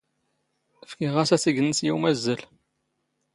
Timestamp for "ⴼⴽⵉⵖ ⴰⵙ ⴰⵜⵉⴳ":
0.89-1.57